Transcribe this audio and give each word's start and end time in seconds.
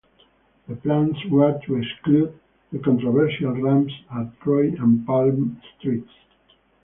The 0.67 0.75
plans 0.77 1.15
were 1.29 1.59
to 1.63 1.75
exclude 1.75 2.33
the 2.71 2.79
controversial 2.79 3.51
ramps 3.51 3.93
at 4.11 4.31
Troy 4.41 4.69
and 4.79 5.05
Palm 5.05 5.61
streets. 5.77 6.09